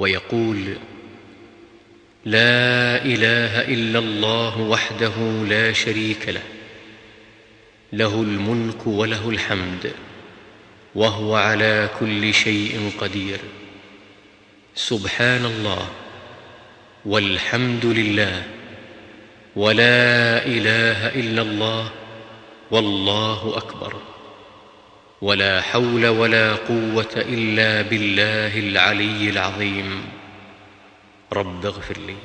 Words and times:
ويقول 0.00 0.76
لا 2.24 3.04
إله 3.04 3.52
إلا 3.74 3.98
الله 3.98 4.60
وحده 4.60 5.16
لا 5.48 5.72
شريك 5.72 6.28
له 6.28 6.42
له 7.92 8.22
الملك 8.22 8.86
وله 8.86 9.28
الحمد 9.28 9.92
وهو 10.94 11.36
على 11.36 11.88
كل 12.00 12.34
شيء 12.34 12.92
قدير. 13.00 13.38
سبحان 14.74 15.44
الله 15.44 15.88
والحمد 17.04 17.86
لله 17.86 18.42
ولا 19.56 20.46
إله 20.46 21.08
إلا 21.08 21.42
الله 21.42 21.90
والله 22.70 23.52
أكبر. 23.56 23.92
ولا 25.22 25.60
حول 25.60 26.06
ولا 26.06 26.54
قوة 26.54 27.12
إلا 27.16 27.82
بالله 27.82 28.58
العلي 28.58 29.30
العظيم. 29.30 30.04
رب 31.32 31.66
اغفر 31.66 31.96
لي. 32.06 32.16